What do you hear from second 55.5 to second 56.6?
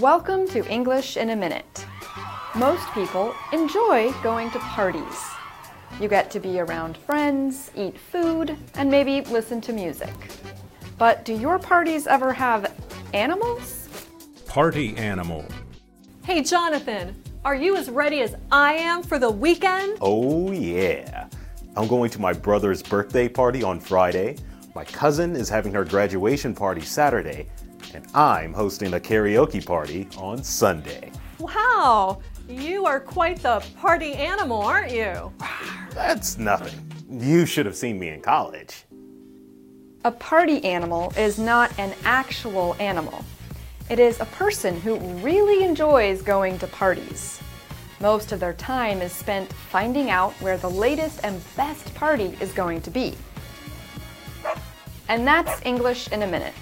English in a minute.